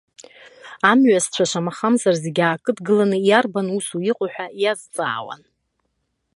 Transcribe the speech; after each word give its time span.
Амҩасцәа, 0.89 1.45
шамахамзар, 1.49 2.15
зегьы 2.23 2.43
аакыдгыланы, 2.45 3.17
иарбан 3.27 3.67
усу 3.77 3.99
иҟоу 4.09 4.29
ҳәа 4.33 4.45
иазҵаауан. 4.61 5.41